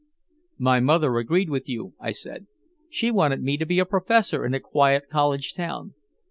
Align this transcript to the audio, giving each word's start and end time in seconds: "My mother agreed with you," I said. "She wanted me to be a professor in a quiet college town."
"My 0.57 0.79
mother 0.79 1.17
agreed 1.17 1.51
with 1.51 1.69
you," 1.69 1.93
I 1.99 2.09
said. 2.09 2.47
"She 2.89 3.11
wanted 3.11 3.43
me 3.43 3.55
to 3.57 3.67
be 3.67 3.77
a 3.77 3.85
professor 3.85 4.43
in 4.43 4.55
a 4.55 4.59
quiet 4.59 5.07
college 5.11 5.53
town." 5.53 5.93